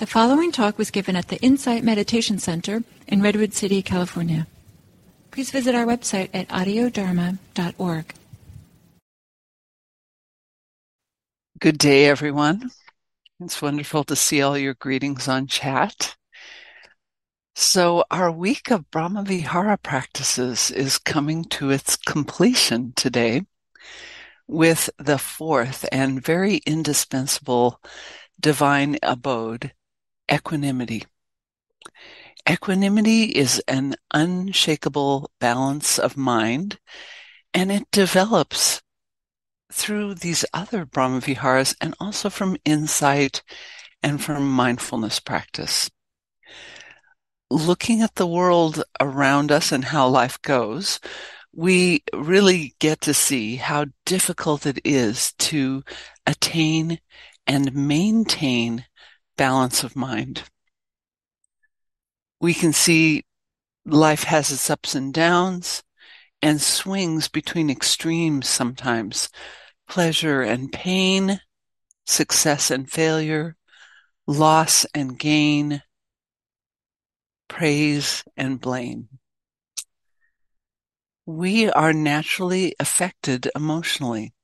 [0.00, 4.46] The following talk was given at the Insight Meditation Center in Redwood City, California.
[5.30, 8.14] Please visit our website at audiodharma.org.
[11.58, 12.70] Good day, everyone.
[13.40, 16.16] It's wonderful to see all your greetings on chat.
[17.54, 23.42] So, our week of Brahmavihara practices is coming to its completion today
[24.46, 27.82] with the fourth and very indispensable
[28.40, 29.72] divine abode
[30.32, 31.04] equanimity.
[32.48, 36.78] Equanimity is an unshakable balance of mind,
[37.52, 38.80] and it develops
[39.72, 43.42] through these other Brahmaviharas and also from insight
[44.02, 45.90] and from mindfulness practice.
[47.50, 51.00] Looking at the world around us and how life goes,
[51.52, 55.82] we really get to see how difficult it is to
[56.26, 57.00] attain
[57.46, 58.86] and maintain
[59.40, 60.42] balance of mind.
[62.42, 63.24] We can see
[63.86, 65.82] life has its ups and downs
[66.42, 69.30] and swings between extremes sometimes
[69.88, 71.40] pleasure and pain,
[72.04, 73.56] success and failure,
[74.26, 75.82] loss and gain,
[77.48, 79.08] praise and blame.
[81.24, 84.34] We are naturally affected emotionally.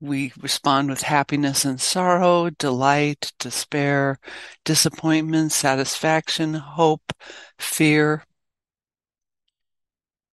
[0.00, 4.18] We respond with happiness and sorrow, delight, despair,
[4.64, 7.12] disappointment, satisfaction, hope,
[7.58, 8.24] fear.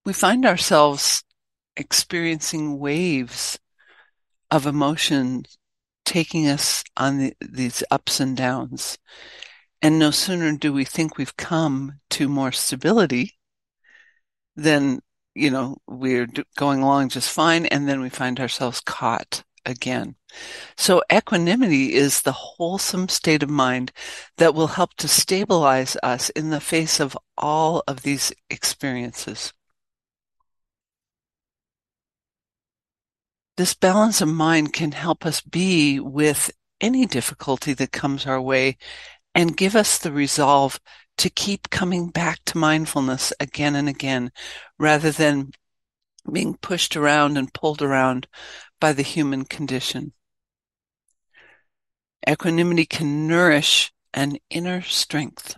[0.05, 1.25] We find ourselves
[1.75, 3.59] experiencing waves
[4.49, 5.43] of emotion
[6.05, 8.97] taking us on the, these ups and downs.
[9.81, 13.33] And no sooner do we think we've come to more stability
[14.55, 15.01] than,
[15.35, 17.65] you know, we're going along just fine.
[17.65, 20.15] And then we find ourselves caught again.
[20.77, 23.91] So equanimity is the wholesome state of mind
[24.37, 29.53] that will help to stabilize us in the face of all of these experiences.
[33.57, 38.77] This balance of mind can help us be with any difficulty that comes our way
[39.33, 40.79] and give us the resolve
[41.17, 44.31] to keep coming back to mindfulness again and again
[44.77, 45.51] rather than
[46.31, 48.27] being pushed around and pulled around
[48.79, 50.13] by the human condition.
[52.27, 55.57] Equanimity can nourish an inner strength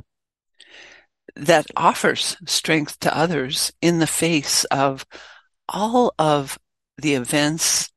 [1.35, 5.05] that offers strength to others in the face of
[5.67, 6.59] all of
[6.97, 7.89] the events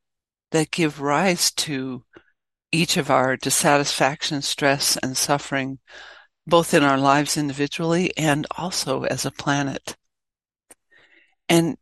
[0.53, 2.05] that give rise to
[2.71, 5.79] each of our dissatisfaction, stress, and suffering,
[6.47, 9.97] both in our lives individually and also as a planet.
[11.49, 11.77] And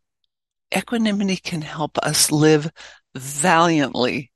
[0.75, 2.71] equanimity can help us live
[3.15, 4.31] valiantly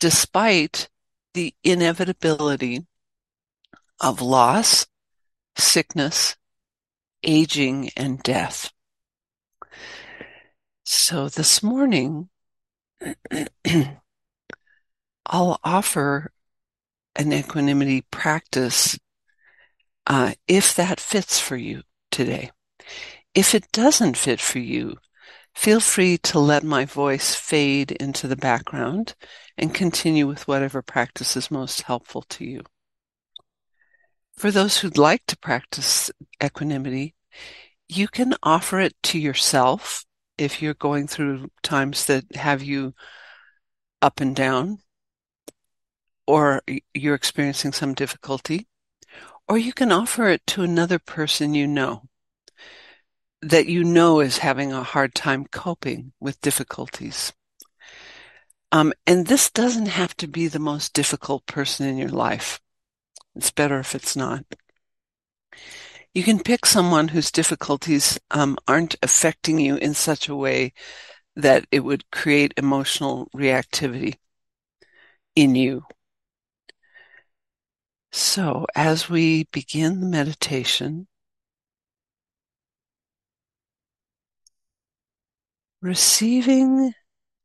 [0.00, 0.88] despite
[1.34, 2.86] the inevitability
[4.00, 4.86] of loss,
[5.56, 6.36] sickness,
[7.22, 8.70] aging, and death.
[10.84, 12.28] So this morning,
[15.26, 16.32] I'll offer
[17.16, 18.98] an equanimity practice
[20.06, 22.50] uh, if that fits for you today.
[23.34, 24.96] If it doesn't fit for you,
[25.54, 29.14] Feel free to let my voice fade into the background
[29.56, 32.62] and continue with whatever practice is most helpful to you.
[34.36, 36.10] For those who'd like to practice
[36.42, 37.14] equanimity,
[37.88, 40.04] you can offer it to yourself
[40.36, 42.94] if you're going through times that have you
[44.02, 44.78] up and down
[46.26, 46.62] or
[46.94, 48.66] you're experiencing some difficulty,
[49.48, 52.02] or you can offer it to another person you know
[53.44, 57.32] that you know is having a hard time coping with difficulties.
[58.72, 62.58] Um, and this doesn't have to be the most difficult person in your life.
[63.36, 64.44] It's better if it's not.
[66.14, 70.72] You can pick someone whose difficulties um, aren't affecting you in such a way
[71.36, 74.14] that it would create emotional reactivity
[75.36, 75.84] in you.
[78.10, 81.08] So, as we begin the meditation,
[85.84, 86.94] receiving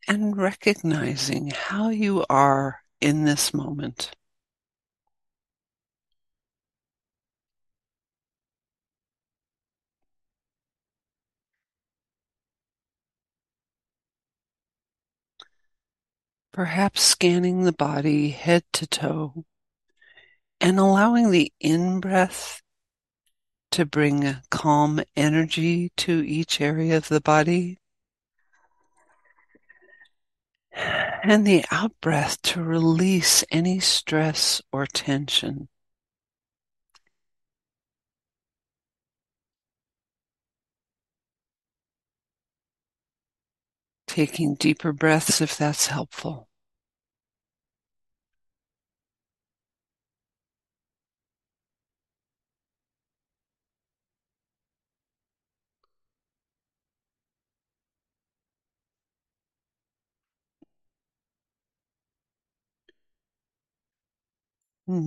[0.08, 4.12] and recognizing how you are in this moment.
[16.54, 19.44] Perhaps scanning the body head to toe
[20.62, 22.62] and allowing the in breath
[23.72, 27.78] to bring calm energy to each area of the body
[30.74, 35.70] And the out breath to release any stress or tension.
[44.08, 46.49] Taking deeper breaths if that's helpful.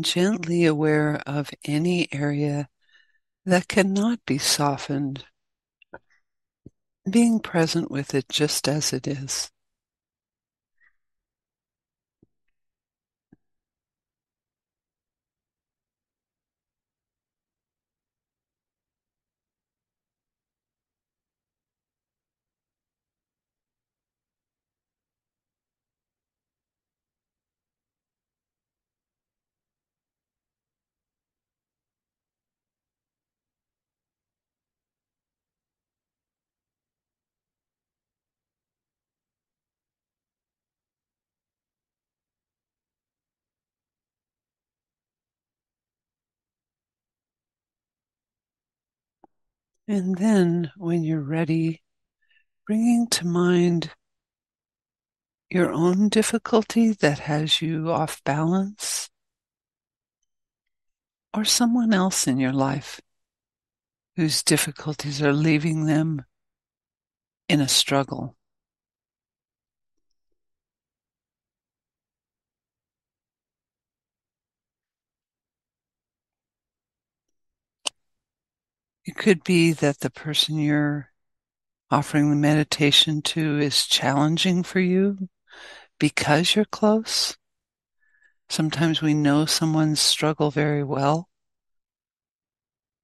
[0.00, 2.68] Gently aware of any area
[3.44, 5.24] that cannot be softened,
[7.08, 9.51] being present with it just as it is.
[49.88, 51.82] And then, when you're ready,
[52.66, 53.90] bringing to mind
[55.50, 59.10] your own difficulty that has you off balance,
[61.34, 63.00] or someone else in your life
[64.16, 66.24] whose difficulties are leaving them
[67.48, 68.36] in a struggle.
[79.12, 81.10] It could be that the person you're
[81.90, 85.28] offering the meditation to is challenging for you
[86.00, 87.36] because you're close.
[88.48, 91.28] Sometimes we know someone's struggle very well,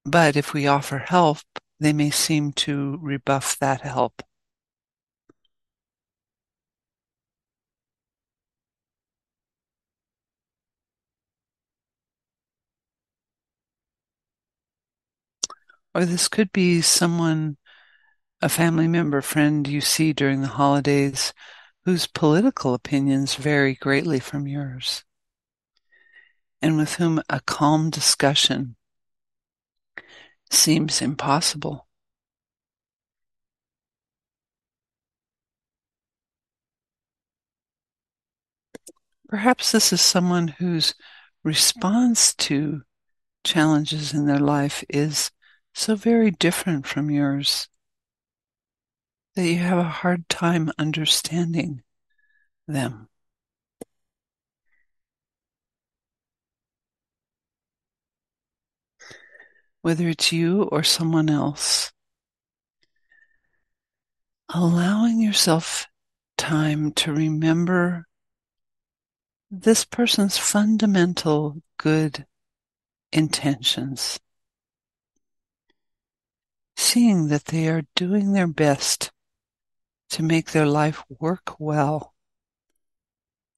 [0.03, 1.41] but if we offer help,
[1.79, 4.23] they may seem to rebuff that help.
[15.93, 17.57] Or this could be someone,
[18.41, 21.33] a family member, friend you see during the holidays
[21.85, 25.03] whose political opinions vary greatly from yours,
[26.61, 28.75] and with whom a calm discussion
[30.51, 31.87] seems impossible.
[39.27, 40.95] Perhaps this is someone whose
[41.43, 42.81] response to
[43.43, 45.31] challenges in their life is
[45.79, 47.69] so very different from yours
[49.35, 51.81] that you have a hard time understanding
[52.67, 53.07] them.
[59.81, 61.93] Whether it's you or someone else,
[64.53, 65.87] allowing yourself
[66.37, 68.05] time to remember
[69.49, 72.25] this person's fundamental good
[73.13, 74.19] intentions
[76.79, 79.11] seeing that they are doing their best
[80.09, 82.15] to make their life work well,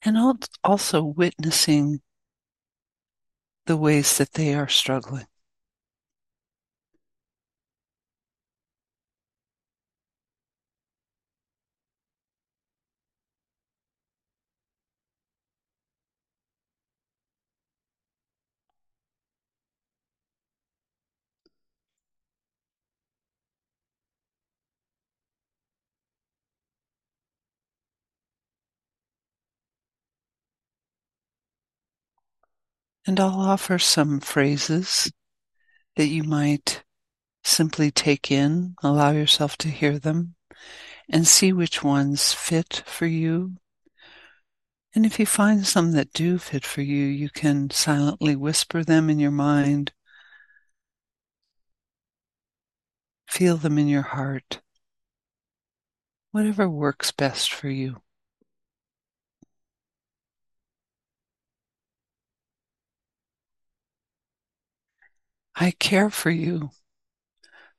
[0.01, 0.17] and
[0.63, 2.01] also witnessing
[3.67, 5.27] the ways that they are struggling.
[33.07, 35.11] And I'll offer some phrases
[35.95, 36.83] that you might
[37.43, 40.35] simply take in, allow yourself to hear them,
[41.09, 43.57] and see which ones fit for you.
[44.93, 49.09] And if you find some that do fit for you, you can silently whisper them
[49.09, 49.93] in your mind,
[53.27, 54.61] feel them in your heart,
[56.31, 58.01] whatever works best for you.
[65.61, 66.71] I care for you,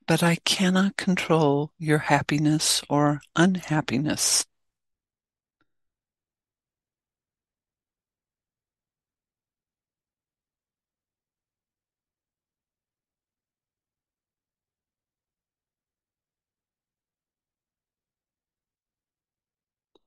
[0.07, 4.45] but I cannot control your happiness or unhappiness.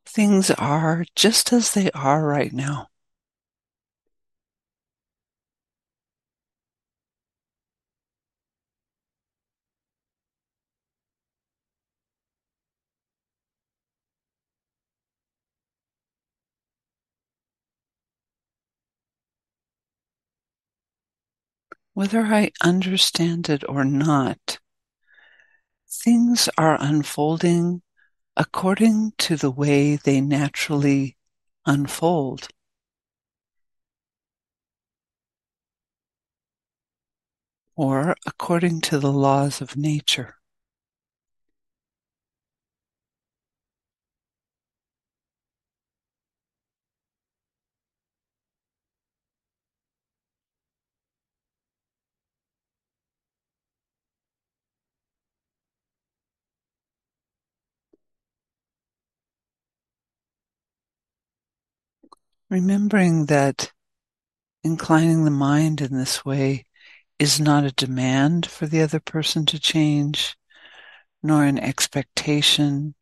[0.07, 2.87] Things are just as they are right now.
[21.95, 24.59] Whether I understand it or not,
[25.89, 27.83] things are unfolding
[28.35, 31.15] according to the way they naturally
[31.65, 32.49] unfold.
[37.77, 40.35] Or according to the laws of nature.
[62.55, 63.73] Remembering that
[64.63, 66.63] inclining the mind in this way
[67.19, 70.37] is not a demand for the other person to change,
[71.21, 72.95] nor an expectation,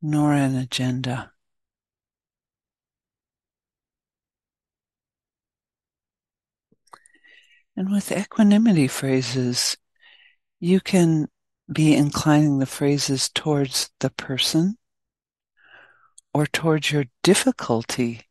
[0.00, 1.32] nor an agenda.
[7.76, 9.76] And with equanimity phrases,
[10.60, 11.28] you can
[11.70, 14.78] be inclining the phrases towards the person
[16.32, 18.25] or towards your difficulty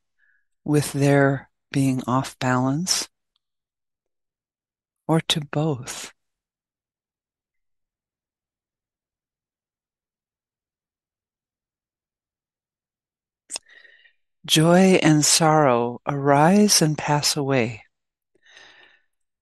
[0.66, 3.08] with their being off balance,
[5.08, 6.12] or to both.
[14.46, 17.84] Joy and sorrow arise and pass away.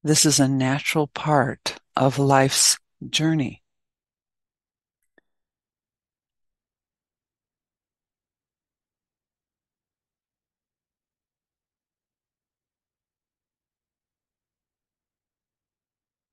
[0.03, 2.77] This is a natural part of life's
[3.09, 3.62] journey.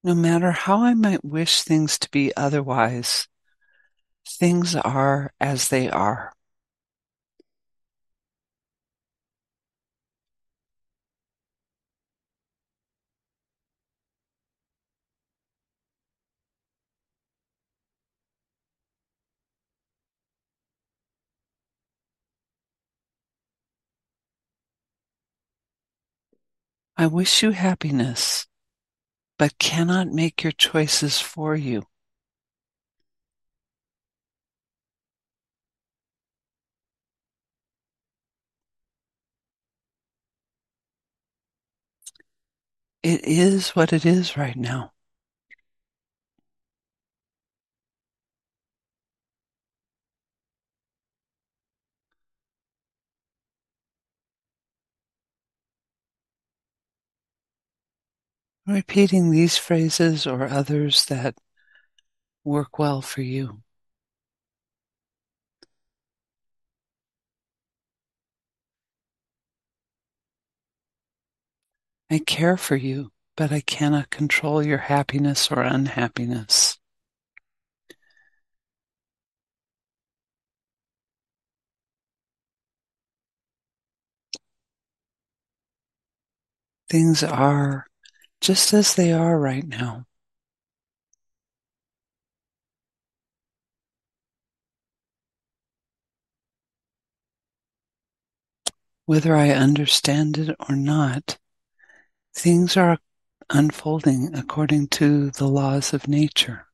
[0.02, 3.28] No matter how I might wish things to be otherwise,
[4.26, 6.32] things are as they are.
[26.96, 28.46] I wish you happiness
[29.40, 31.82] but cannot make your choices for you.
[43.02, 44.92] It is what it is right now.
[58.72, 61.36] Repeating these phrases or others that
[62.44, 63.62] work well for you.
[72.10, 76.78] I care for you, but I cannot control your happiness or unhappiness.
[86.90, 87.86] Things are
[88.40, 90.06] just as they are right now.
[99.06, 101.38] Whether I understand it or not,
[102.34, 102.98] things are
[103.50, 106.69] unfolding according to the laws of nature.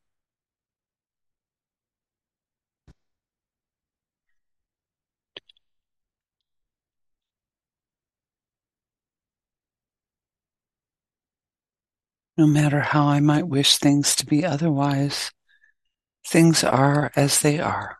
[12.38, 15.30] No matter how I might wish things to be otherwise,
[16.26, 17.98] things are as they are.